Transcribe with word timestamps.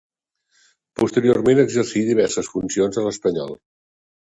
Posteriorment 1.01 1.61
exercí 1.65 2.03
diverses 2.09 2.51
funcions 2.57 3.01
a 3.03 3.07
l'Espanyol. 3.11 3.57